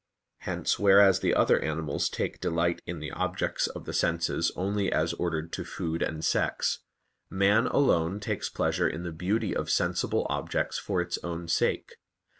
[0.39, 5.13] Hence, whereas the other animals take delight in the objects of the senses only as
[5.13, 6.79] ordered to food and sex,
[7.29, 11.93] man alone takes pleasure in the beauty of sensible objects for its own sake.